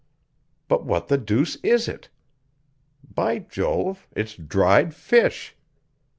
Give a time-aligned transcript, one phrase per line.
[0.67, 2.09] But what the deuce is it?
[3.07, 5.55] By Jove, it's dried fish!